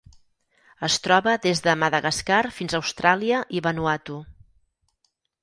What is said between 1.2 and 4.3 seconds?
des de Madagascar fins a Austràlia i Vanuatu.